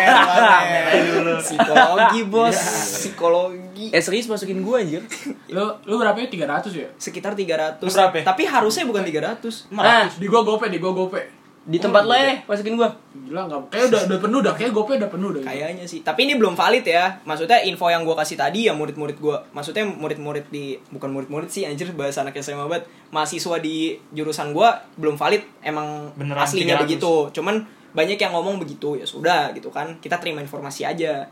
[1.07, 1.33] dulu.
[1.39, 2.57] Psikologi bos,
[2.97, 3.87] psikologi.
[3.89, 5.03] Eh, serius masukin gue anjir.
[5.55, 6.27] Lu lu berapa ya?
[6.27, 6.87] 300 ya?
[6.95, 7.79] Sekitar 300.
[7.79, 8.19] Lu berapa?
[8.21, 9.71] Tapi harusnya bukan 300.
[9.71, 11.40] Nah, Di gua gope, di gua gope.
[11.61, 12.89] Di tempat lo ya, masukin gua.
[13.13, 15.43] Gila nggak kayak udah udah penuh dah, kayak GoPay udah penuh dah.
[15.45, 16.01] Kayaknya sih.
[16.01, 17.21] Tapi ini belum valid ya.
[17.21, 19.45] Maksudnya info yang gua kasih tadi ya murid-murid gua.
[19.53, 22.89] Maksudnya murid-murid di bukan murid-murid sih anjir bahasa anak SMA banget.
[23.13, 26.83] Mahasiswa di jurusan gua belum valid emang Beneran aslinya 300.
[26.89, 27.13] begitu.
[27.29, 27.61] Cuman
[27.93, 30.01] banyak yang ngomong begitu ya sudah gitu kan.
[30.01, 31.29] Kita terima informasi aja.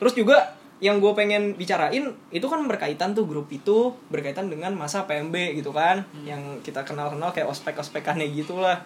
[0.00, 5.08] Terus juga yang gue pengen bicarain itu kan berkaitan tuh grup itu berkaitan dengan masa
[5.08, 8.84] PMB gitu kan yang kita kenal-kenal kayak ospek-ospekannya gitu lah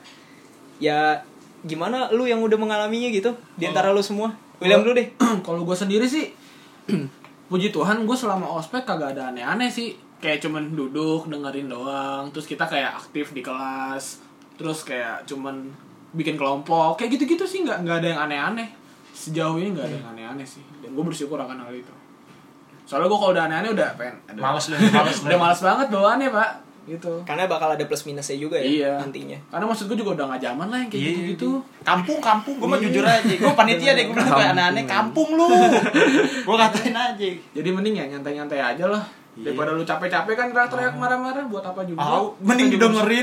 [0.80, 1.20] ya
[1.60, 3.30] gimana lu yang udah mengalaminya gitu?
[3.54, 4.32] Di antara lu semua?
[4.58, 5.08] William dulu deh.
[5.46, 6.32] Kalau gue sendiri sih,
[7.50, 9.92] puji Tuhan gue selama ospek kagak ada aneh-aneh sih.
[10.20, 14.20] Kayak cuman duduk dengerin doang, terus kita kayak aktif di kelas,
[14.56, 15.72] terus kayak cuman
[16.12, 18.68] bikin kelompok, kayak gitu-gitu sih nggak nggak ada yang aneh-aneh.
[19.10, 21.92] Sejauh ini nggak ada yang aneh-aneh sih, dan gue bersyukur akan hal itu.
[22.84, 26.28] Soalnya gue kalau udah aneh-aneh udah pengen, ada- Males lu, males udah males banget bawaannya
[26.28, 26.50] pak,
[26.82, 27.12] gitu.
[27.22, 28.92] karena bakal ada plus minusnya juga ya Iya.
[28.98, 31.50] nantinya Karena maksud gue juga udah gak zaman lah yang kayak Iya, gitu-gitu.
[31.80, 32.56] Kampung, kampung.
[32.56, 33.20] Gue mah jujur aja.
[33.24, 34.04] Gue panitia deh.
[34.04, 34.84] Gue bilang kayak aneh-aneh.
[34.84, 35.48] Kampung lu.
[36.46, 37.28] Gue katain aja.
[37.50, 39.02] Jadi mending ya nyantai-nyantai aja lah.
[39.32, 39.44] Iya.
[39.46, 41.98] Daripada lu capek-capek kan teriak-teriak marah-marah buat apa juga.
[41.98, 42.76] Tahu, mending bisa-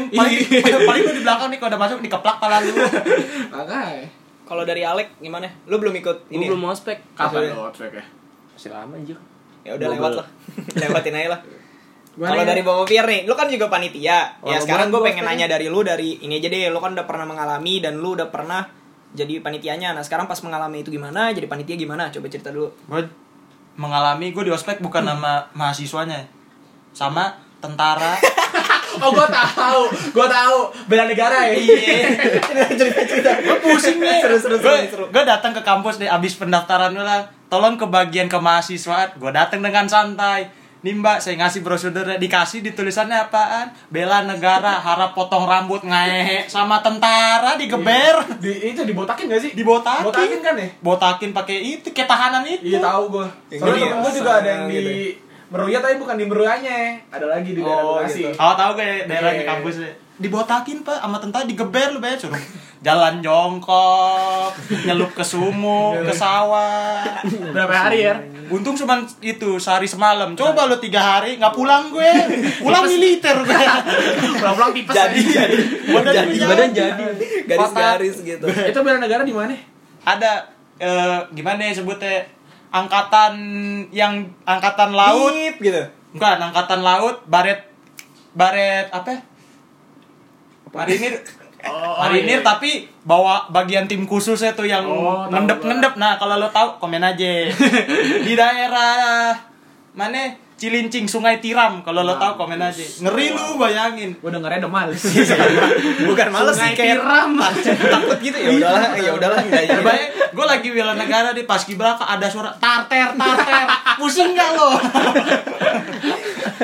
[0.09, 0.77] Paling, Iya.
[0.83, 2.71] paling lu di belakang nih kalau udah masuk dikeplak pala lu.
[3.53, 4.07] Makanya.
[4.43, 6.63] kalau dari Alek gimana lu belum ikut Gua ini belum ya?
[6.63, 6.97] mau ospek.
[7.13, 8.05] Kapan lo ospek ya?
[8.49, 9.17] Masih lama anjir.
[9.59, 10.19] ya udah lewat belum.
[10.23, 10.27] lah
[10.81, 11.39] lewatin aja lah
[12.17, 12.49] kalau ya?
[12.49, 15.45] dari Bapak Pier nih lu kan juga panitia Oh, ya sekarang gue gua pengen nanya
[15.45, 18.65] dari lu dari ini aja deh lu kan udah pernah mengalami dan lu udah pernah
[19.13, 23.05] jadi panitianya nah sekarang pas mengalami itu gimana jadi panitia gimana coba cerita dulu Gue
[23.77, 26.25] mengalami, gue di ospek bukan nama mahasiswanya.
[26.91, 28.17] Sama tentara.
[28.97, 29.93] Oh, gua tahu.
[30.09, 30.73] Gua tahu.
[30.89, 31.53] Bela negara ya.
[31.53, 32.01] Iya.
[32.81, 36.89] cerita cerita gue pusing nih Seru, seru, seru, gue datang ke kampus deh abis pendaftaran
[36.97, 40.49] lah tolong ke bagian kemahasiswaan gue datang dengan santai
[40.87, 46.79] nih mbak saya ngasih brosurnya dikasih ditulisannya apaan bela negara harap potong rambut ngehe sama
[46.79, 49.51] tentara digeber Di, itu dibotakin gak sih?
[49.51, 50.07] Dibotakin.
[50.07, 50.67] Botakin kan ya?
[50.79, 53.19] botakin pakai itu kayak tahanan itu Iya tahu.
[53.49, 53.99] Yang Soalnya gini temen ya?
[53.99, 54.95] gua juga ada yang di Gitu
[55.47, 56.79] Meruya tapi bukan di Meruyanya.
[57.07, 58.19] Ada lagi di daerah Oh, Bekasi.
[58.21, 58.31] gitu.
[58.35, 59.49] Oh tahu gak daerahnya Iya.
[59.49, 62.41] kampusnya dibotakin pak sama tentara digeber lu bayar suruh
[62.81, 64.49] jalan jongkok
[64.85, 67.05] nyelup ke sumuk ke sawah
[67.53, 68.17] Berapa hari ya?
[68.47, 70.31] Untung cuma itu sehari semalam.
[70.37, 72.11] Coba lo tiga hari nggak pulang gue,
[72.63, 73.63] pulang militer gue.
[74.39, 74.93] Pulang-pulang tipes.
[74.95, 75.43] jadi ya.
[75.49, 75.57] jadi
[75.91, 76.47] Badan jadi jadi.
[76.47, 77.25] Badan jadi.
[77.49, 79.57] garis-garis gitu Itu bela negara di mana?
[80.07, 80.47] Ada
[80.79, 82.23] eh, gimana ya sebutnya
[82.71, 83.33] angkatan
[83.91, 85.83] yang angkatan laut, Bip, gitu
[86.15, 87.67] bukan angkatan laut, baret
[88.33, 89.21] baret apa?
[90.69, 91.15] Marinir
[91.67, 92.45] Oh, Marinir iya.
[92.45, 95.97] tapi bawa bagian tim khususnya tuh yang Oh, tahu ngendep-ngendep.
[95.97, 97.49] Nah, kalau lo tahu komen aja.
[98.27, 99.33] Di daerah
[99.91, 100.31] mana?
[100.57, 101.85] Cilincing Sungai Tiram.
[101.85, 102.81] Kalau lo tahu komen aja.
[102.81, 104.17] Ngeri lu bayangin.
[104.17, 105.01] Gua dengernya udah males.
[106.09, 107.31] bukan males sih kayak tiram.
[107.93, 109.77] takut gitu ya udahlah ya udahlah enggak Ya,
[110.33, 113.65] gue lagi bela negara di pas kibraka ada suara tarter tarter.
[114.01, 114.69] Pusing nggak lo?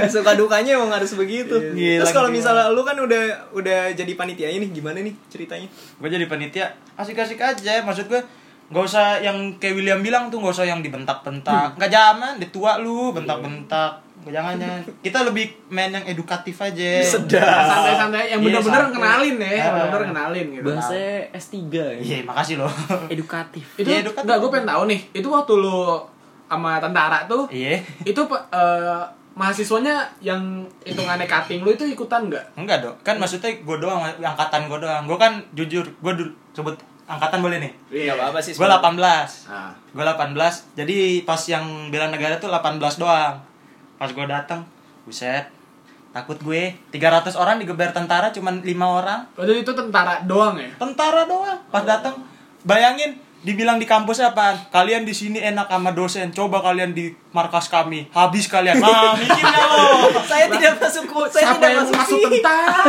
[0.10, 4.50] suka dukanya emang harus begitu Gila, terus kalau misalnya lu kan udah udah jadi panitia
[4.50, 6.66] ini gimana nih ceritanya gue jadi panitia
[6.98, 7.82] asik-asik aja.
[7.86, 8.22] Maksud gue
[8.74, 11.78] nggak usah yang kayak William bilang tuh nggak usah yang dibentak-bentak.
[11.78, 14.02] Nggak zaman, dia tua lu bentak-bentak.
[14.24, 14.80] Jangan jangan.
[15.04, 16.90] Kita lebih main yang edukatif aja.
[17.04, 18.96] sedap Santai-santai yang Iya, bener-bener santai.
[18.96, 19.70] kenalin ya, Ah.
[19.70, 20.66] bener-bener kenalin gitu.
[20.66, 20.96] Bahasa
[21.30, 21.86] S3 ya.
[22.00, 22.72] Iya, makasih loh.
[23.08, 23.66] Edukatif.
[23.76, 24.24] Itu Iya, edukatif.
[24.26, 25.00] enggak gue pengen tahu nih.
[25.12, 26.00] Itu waktu lu
[26.48, 27.82] sama tentara tuh Iya.
[28.04, 30.40] itu eh, mahasiswanya yang
[30.86, 32.54] hitungannya cutting lu itu ikutan nggak?
[32.56, 35.04] Enggak dong, kan maksudnya gue doang, angkatan gue doang.
[35.04, 36.14] Gue kan jujur, gue
[36.54, 37.72] sebut angkatan boleh nih.
[38.12, 39.00] Gak apa-apa sih Gue 18.
[39.50, 40.78] Nah, Gue 18.
[40.80, 43.36] Jadi pas yang bela negara tuh 18 doang.
[44.00, 44.64] Pas gue datang,
[45.08, 45.48] buset.
[46.14, 46.74] Takut gue.
[46.94, 49.22] 300 orang digeber tentara cuman 5 orang.
[49.34, 50.70] waktu itu tentara doang ya?
[50.78, 51.60] Tentara doang.
[51.74, 52.22] Pas datang,
[52.64, 54.56] bayangin dibilang di kampus apa?
[54.72, 56.32] Kalian di sini enak sama dosen.
[56.32, 58.08] Coba kalian di markas kami.
[58.16, 58.80] Habis kalian.
[58.84, 59.84] Nah, mikir nggak lo?
[60.28, 62.82] saya tidak masuk saya Siapa tidak yang masuk, masuk tentara?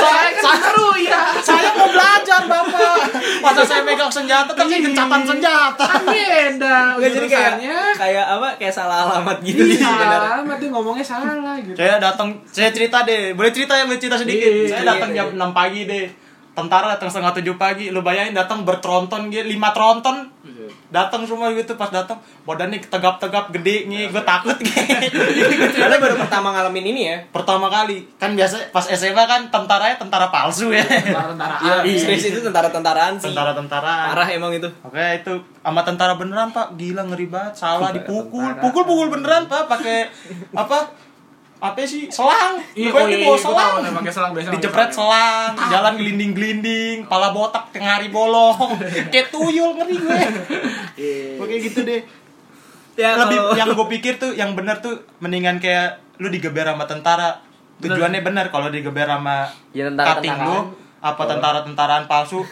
[0.00, 1.22] saya kan seru ya.
[1.40, 2.96] Saya mau belajar, Bapak.
[3.40, 5.86] Masa saya megang senjata, tapi gencatan senjata.
[5.86, 7.54] Kan beda Nggak, jadi kayak
[7.96, 10.30] kayak apa kayak salah alamat gitu Iya, sih sebenarnya.
[10.44, 11.76] amat dia ngomongnya salah gitu.
[11.76, 13.32] Saya datang, saya cerita deh.
[13.36, 14.50] Boleh cerita ya, boleh cerita sedikit.
[14.50, 15.18] Iya, saya iya, datang iya.
[15.24, 16.06] jam 6 pagi deh.
[16.60, 17.88] Tentara datang setengah tujuh pagi.
[17.88, 20.28] Lu bayangin datang bertronton gitu, lima tronton.
[20.90, 24.82] Datang semua gitu pas datang badannya tegap-tegap gede nih, gue takut gitu.
[25.80, 27.16] Karena baru pertama ngalamin ini ya.
[27.30, 30.82] Pertama kali kan biasa pas SMA kan tentaranya tentara palsu ya.
[30.82, 31.86] Tentara-tentaraan.
[31.86, 33.30] Iya, serius itu tentara-tentaraan sih.
[33.30, 34.08] Tentara-tentaraan.
[34.12, 34.66] Parah emang itu.
[34.82, 39.68] Oke itu sama tentara beneran pak gila ngeri banget salah dipukul pukul pukul beneran pak
[39.68, 40.08] pakai
[40.56, 40.88] apa
[41.60, 45.52] apa sih selang Iya, oh iya, bawa iya, selang tahu, pakai selang, biasa dijepret selang.
[45.68, 48.80] jalan gelinding-gelinding pala botak tengah hari bolong
[49.12, 50.20] kayak tuyul ngeri gue
[50.96, 51.36] Iya.
[51.38, 52.00] Kayak gitu deh
[52.94, 56.84] Ya, lebih kalau- yang gue pikir tuh yang bener tuh mendingan kayak lu digeber sama
[56.84, 57.40] tentara
[57.78, 60.48] tujuannya bener kalau digeber sama Ya, tentara- cutting tentaraan.
[60.50, 60.58] lu
[60.98, 62.44] apa tentara-tentaraan palsu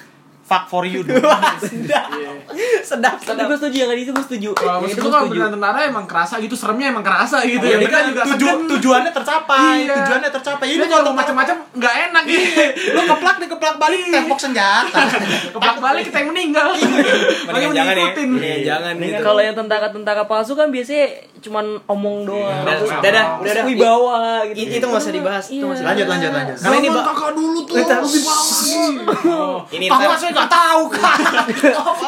[0.49, 1.21] fuck for you dude.
[1.63, 2.81] sedap Iya.
[2.81, 4.49] sedap Tapi sedap gue setuju yang itu gue setuju.
[4.51, 7.77] Kalau Yang maksud itu kalau beneran tentara emang kerasa gitu, seremnya emang kerasa gitu Ya,
[7.77, 7.79] ya.
[7.79, 8.03] Bener.
[8.09, 8.69] juga Tuju- segen.
[8.71, 9.95] tujuannya tercapai Iya.
[10.01, 12.63] tujuannya tercapai Ini kalau macam-macam nggak enak gitu.
[12.89, 15.01] lu keplak nih keplak balik tembok senjata
[15.55, 16.69] Keplak balik kita yang meninggal.
[16.73, 18.09] Jangan ya.
[18.39, 21.07] Iya, jangan gitu Kalau yang tentara-tentara palsu kan biasanya
[21.39, 22.65] cuman omong doang.
[22.65, 23.65] Udah, udah, dah, udah, dah.
[23.65, 24.73] Wibawa gitu.
[24.73, 25.85] Itu- nggak usah dibahas, itu Iya.
[25.85, 29.59] lanjut lanjut lanjut Karena ini, kakak dulu tuh lebih bawah.
[29.69, 31.19] ini Tahu ntar- saya nggak tahu kan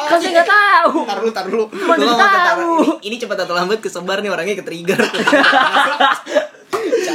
[0.03, 0.91] Kan saya nggak tahu.
[1.03, 1.65] Tar dulu, tar dulu.
[1.69, 2.69] Mana tahu.
[2.99, 4.99] Ini, ini cepat atau lambat kesebar nih orangnya ke trigger.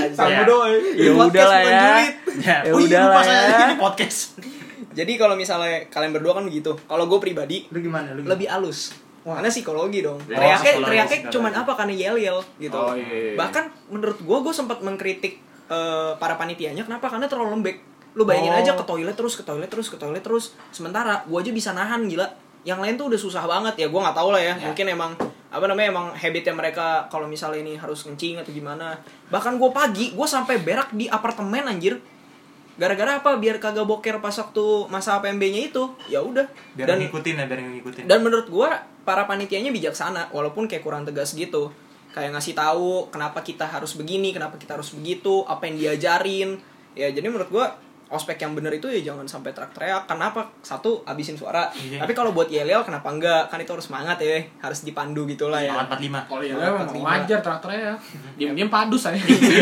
[0.08, 0.42] Sama Ya.
[0.44, 0.72] doi.
[0.94, 1.80] Ya Podcast udah lah ya.
[2.38, 3.66] ya, Ya oh iya udah lupa lah saya ya.
[3.66, 4.18] ini podcast
[4.92, 6.72] Jadi kalau misalnya kalian berdua kan begitu.
[6.78, 8.96] Kalau gue pribadi lu gimana lu lebih halus.
[9.22, 10.22] Karena psikologi dong.
[10.24, 11.72] Ya, Teriaknya, psikologi, teriaknya cuman apa?
[11.74, 12.78] Karena yel-yel gitu.
[12.78, 13.34] Oh, iya.
[13.34, 15.34] Bahkan menurut gue, gue sempat mengkritik
[15.66, 16.80] eh, para panitianya.
[16.80, 17.10] Kenapa?
[17.10, 17.76] Karena terlalu lembek.
[18.16, 18.60] Lu bayangin Oh.
[18.64, 20.56] aja ke toilet terus, ke toilet terus, ke toilet terus.
[20.72, 22.24] Sementara gue aja bisa nahan gila.
[22.64, 23.86] Yang lain tuh udah susah banget ya.
[23.92, 24.56] Gue nggak tahu lah ya.
[24.58, 25.12] Mungkin emang
[25.46, 28.96] apa namanya emang habitnya mereka kalau misalnya ini harus kencing atau gimana.
[29.28, 32.00] Bahkan gue pagi, gue sampai berak di apartemen anjir.
[32.76, 33.40] Gara-gara apa?
[33.40, 35.88] Biar kagak boker pas waktu masa PMB-nya itu.
[36.12, 36.44] Ya udah.
[36.76, 38.68] biar Dan ngikutin ya biar ngikutin dan menurut gua
[39.00, 41.72] para panitianya bijaksana walaupun kayak kurang tegas gitu
[42.12, 46.60] kayak ngasih tahu kenapa kita harus begini kenapa kita harus begitu apa yang diajarin
[46.92, 47.72] ya jadi menurut gua
[48.06, 51.98] ospek yang bener itu ya jangan sampai teriak-teriak kenapa satu abisin suara Iya.
[51.98, 55.74] tapi kalau buat yel kenapa enggak kan itu harus semangat ya harus dipandu gitulah ya
[55.74, 57.08] Semangat 45 Kalau Empat memang lima.
[57.12, 57.94] wajar traktornya ya.
[58.36, 59.18] Diam-diam padus saya.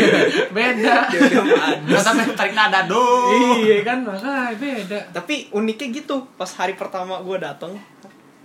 [0.55, 0.95] Beda.
[1.11, 2.03] Diam-diam padus.
[2.35, 4.99] Tarik nada dong Iya kan, makanya beda.
[5.11, 7.73] tapi uniknya gitu pas hari pertama gue dateng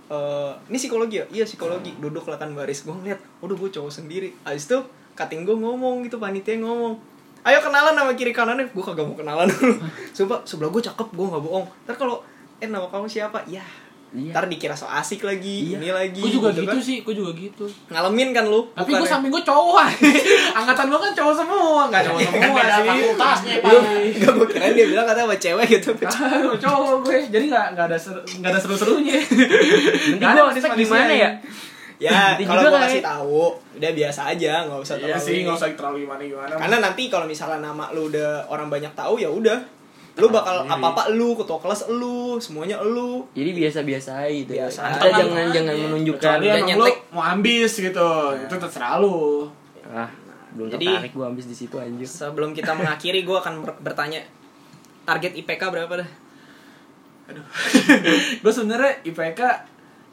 [0.07, 3.91] eh ini psikologi ya iya psikologi duduk lah kan baris gue ngeliat udah gue cowok
[3.93, 4.79] sendiri abis itu
[5.13, 6.99] cutting gue ngomong gitu panitia ngomong
[7.43, 9.73] ayo kenalan nama kiri kanannya gue kagak mau kenalan dulu
[10.15, 12.21] sumpah sebelah gue cakep gue nggak bohong ntar kalau
[12.57, 13.63] eh nama kamu siapa ya
[14.11, 14.35] Iya.
[14.35, 15.79] ntar dikira so asik lagi Iya.
[15.79, 16.83] ini lagi Gue juga gitu gitu kan.
[16.83, 17.63] sih, gue juga gitu.
[17.87, 19.87] ngalamin kan lu Tapi gue samping gue cowok
[20.59, 23.71] Angkatan gue kan cowok semua Gak cowok semua beda sih fakultasnya, Pak.
[24.19, 25.89] Gak gue dia bilang katanya sama cewek gitu
[26.67, 29.15] cowok gue Jadi gak, gak ada seru, gak ada seru-serunya
[30.19, 30.75] Nanti gue manis-manisnya.
[30.75, 31.29] gimana ya?
[32.01, 33.41] Ya kalau juga gue kasih tahu
[33.77, 35.45] udah biasa aja nggak usah Iya terlalu sih, ini.
[35.45, 39.29] gak usah terlalu gimana-gimana Karena nanti kalau misalnya nama lu udah orang banyak tahu ya
[39.29, 39.59] udah.
[40.13, 40.75] Lu bakal Sendiri.
[40.75, 43.23] apa-apa lu, ketua kelas lu, semuanya lu.
[43.31, 44.51] Jadi biasa-biasa aja gitu.
[44.51, 45.13] Biasa Kita aja.
[45.19, 46.97] jangan jangan menunjukkan Kecuali Udah emang lu nyetek.
[47.09, 49.47] mau ambis gitu Itu terserah lu
[49.87, 50.09] ah
[50.51, 52.03] belum Jadi- tertarik gue habis di situ anjir.
[52.03, 54.19] Sebelum kita mengakhiri gue akan ber- bertanya
[55.01, 56.09] target IPK berapa dah?
[57.27, 57.45] Aduh
[58.43, 59.39] Gue sebenernya IPK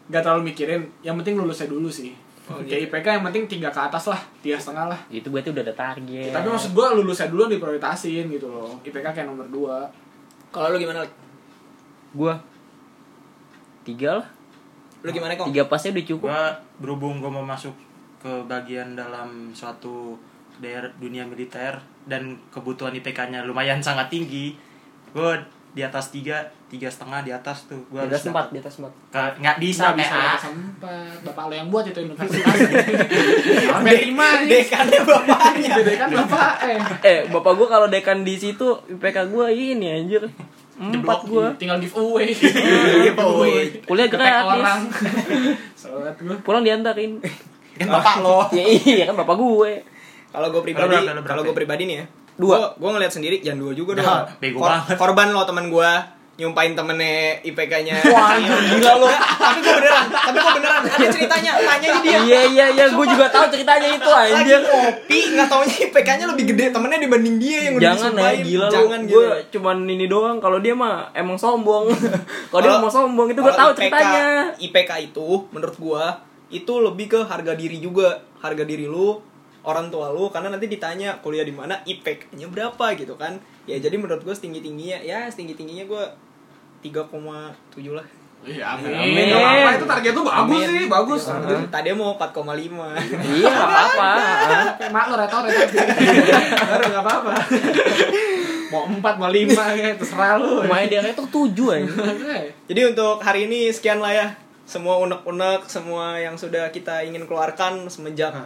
[0.08, 2.12] Gak terlalu mikirin Yang penting lulusnya dulu sih
[2.48, 5.60] Oh, Kayak IPK yang penting tiga ke atas lah Tiga setengah lah Itu berarti udah
[5.68, 6.32] ada target.
[6.32, 10.80] Tapi maksud gue lulusnya dulu yang diprioritasin gitu loh IPK kayak nomor 2 Kalau lu
[10.80, 11.04] gimana?
[12.16, 12.32] Gue
[13.88, 14.26] tiga lah.
[15.00, 15.48] Lu gimana kok?
[15.48, 16.28] Tiga pasnya udah cukup.
[16.28, 16.42] gua
[16.76, 17.72] berhubung gua mau masuk
[18.20, 20.18] ke bagian dalam suatu
[20.58, 24.58] daerah dunia militer dan kebutuhan IPK-nya lumayan sangat tinggi
[25.16, 25.38] gua
[25.78, 28.74] di atas tiga tiga setengah di atas tuh Di gua atas harus empat, di atas
[28.76, 28.92] empat.
[29.38, 30.34] Nggak bisa Nggak bisa PA.
[30.42, 32.56] sempat Bapak lo yang buat itu universitas
[33.62, 35.72] Sampai lima Dekannya bapaknya.
[35.78, 40.26] Beda kan bapak eh Eh, bapak gue kalau dekan di situ IPK gue ini anjir.
[40.78, 41.46] Empat gue.
[41.56, 42.34] Tinggal giveaway
[43.06, 43.82] Giveaway.
[43.82, 44.82] Kuliah gratis.
[46.18, 47.22] Gue Pulang diantarin.
[47.78, 49.72] kan bapak lo ya iya kan bapak gue.
[50.28, 52.06] Kalau gue pribadi, kalau gue pribadi nih ya.
[52.38, 52.72] Dua.
[52.78, 54.06] Gue ngeliat sendiri, jangan dua juga dong.
[54.06, 54.94] Nah, bego banget.
[54.94, 55.90] Korban lo teman gue
[56.38, 57.98] nyumpain temennya IPK-nya.
[58.14, 59.10] Wah, anjir, gila lo.
[59.10, 60.82] tapi gue beneran, tapi gue beneran.
[60.86, 62.18] Ada ceritanya, tanya aja dia.
[62.22, 64.62] Iya iya iya, gue juga tahu ceritanya itu lagi anjir.
[64.62, 68.74] kopi nggak taunya IPK-nya lebih gede temennya dibanding dia yang udah Jangan ya, gila lu.
[68.78, 69.58] jangan Gue gitu.
[69.58, 70.38] cuman ini doang.
[70.38, 71.90] Kalau dia mah emang sombong.
[72.54, 74.54] kalau dia mau sombong itu gue tahu ceritanya.
[74.62, 79.20] IPK itu menurut gua itu lebih ke harga diri juga harga diri lu
[79.66, 83.38] orang tua lu karena nanti ditanya kuliah di mana IPK-nya berapa gitu kan.
[83.66, 86.04] Ya jadi menurut gua setinggi tingginya ya setinggi tingginya gua
[86.82, 87.18] 3,7
[87.94, 88.06] lah.
[88.46, 88.94] Iya amin.
[88.94, 89.24] Amin.
[89.34, 90.68] Gak apa-apa itu target tuh bagus Amin.
[90.70, 91.22] sih Bagus.
[91.74, 92.38] Tadi mau 4,5
[93.34, 94.10] Iya, nggak apa-apa.
[94.94, 95.66] Mak lo retor retor.
[96.70, 97.32] Baru gak apa-apa.
[98.70, 100.62] Mau 4 mau 5 kayak terserah lu.
[100.70, 101.90] Main dia itu tujuh aja.
[101.90, 102.38] Oke.
[102.70, 104.26] jadi untuk hari ini sekian lah ya.
[104.68, 108.36] Semua unek-unek semua yang sudah kita ingin keluarkan semenjak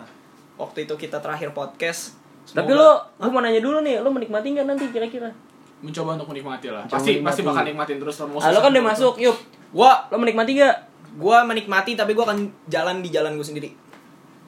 [0.63, 4.65] waktu itu kita terakhir podcast Tapi lo, gue mau nanya dulu nih, lo menikmati nggak
[4.65, 5.31] nanti kira-kira?
[5.79, 6.83] mencoba untuk menikmati lah.
[6.83, 7.27] Mencoba Pasti menikmati.
[7.29, 9.35] pasti bakal nikmatin terus lo mau Ah, lo kan udah masuk, yuk.
[9.73, 10.77] Gua Lo menikmati gak?
[11.15, 13.75] gua menikmati tapi gua akan jalan di jalan gua sendiri.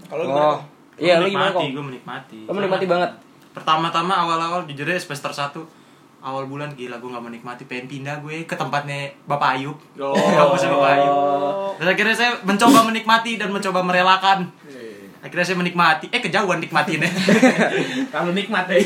[0.04, 0.24] Kalau?
[0.24, 0.58] Oh,
[0.96, 1.62] iya lo gimana kok?
[1.64, 2.38] Gue menikmati.
[2.44, 3.10] Lo menikmati banget.
[3.50, 5.58] Pertama-tama awal-awal jujur aja semester 1
[6.20, 10.16] awal bulan gila gue gak menikmati pengen pindah gue ke tempatnya Bapak Ayub Oh.
[10.16, 11.16] kampusnya Bapak Ayub
[11.76, 14.48] terus akhirnya saya mencoba menikmati dan mencoba merelakan.
[15.24, 17.08] Akhirnya saya menikmati eh kejauhan nikmatinnya
[18.12, 18.76] Kalau nikmat deh.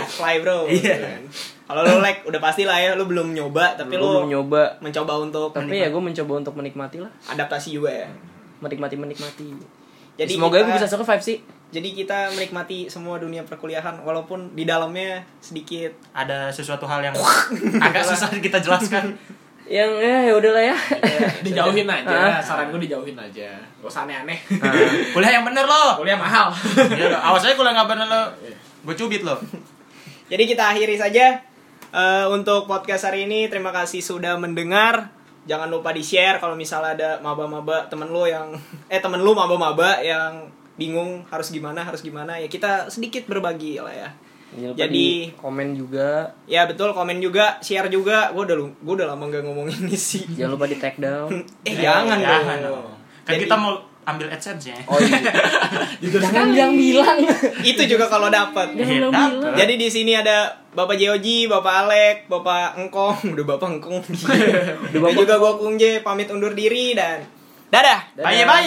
[0.00, 0.64] Fly bro.
[0.64, 1.20] Iya.
[1.62, 4.80] Kalau lu like udah pasti lah ya lu belum nyoba tapi lu belum nyoba.
[4.80, 7.12] mencoba untuk Tapi ya gue mencoba untuk menikmati lah.
[7.26, 8.08] adaptasi juga ya.
[8.58, 9.52] Menikmati menikmati.
[10.14, 11.38] Jadi Semoga kita- gue bisa survive sih.
[11.68, 17.16] Jadi kita menikmati semua dunia perkuliahan walaupun di dalamnya sedikit ada sesuatu hal yang
[17.78, 19.16] agak susah kita jelaskan
[19.72, 20.76] Yang ya ya udahlah ya.
[21.40, 21.96] dijauhin Ah.
[21.96, 22.20] aja.
[22.38, 23.56] Saran gue dijauhin aja.
[23.80, 24.36] Gak usah aneh-aneh.
[25.16, 26.52] kuliah yang bener loh Kuliah mahal.
[26.92, 28.22] Iya, awas aja kuliah nggak bener lo
[28.82, 29.40] gue cubit lo
[30.28, 31.40] Jadi kita akhiri saja
[31.88, 33.48] eh, untuk podcast hari ini.
[33.48, 35.08] Terima kasih sudah mendengar.
[35.42, 38.52] Jangan lupa di share kalau misalnya ada maba-maba temen lu yang
[38.86, 43.90] eh temen lu maba-maba yang bingung harus gimana harus gimana ya kita sedikit berbagi lah
[43.90, 44.08] ya.
[44.52, 46.10] Jangan lupa Jadi- di komen juga.
[46.44, 48.28] Ya betul komen juga share juga.
[48.30, 50.28] Gue udah lu- gua udah lama gak ngomong ini sih.
[50.30, 51.32] Jangan lupa di tag down.
[51.64, 52.76] Eh jangan, Jangan dong.
[52.78, 52.86] dong.
[53.22, 55.14] kan Jadi- kita mau ambil adsense ya Oh iya.
[56.02, 57.18] Jangan bilang bilang.
[57.70, 58.74] Itu juga kalau dapat.
[58.74, 59.08] Iya.
[59.54, 64.02] Jadi di sini ada Bapak Joji, Bapak Alek, Bapak Engkong, udah Bapak Engkong.
[64.02, 67.22] Udah Bapak juga gua Kungje pamit undur diri dan
[67.68, 68.10] dadah.
[68.12, 68.26] Dadah.
[68.26, 68.66] bye bye